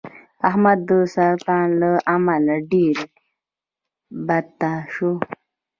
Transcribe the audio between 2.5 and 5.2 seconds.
ډېر بته شو.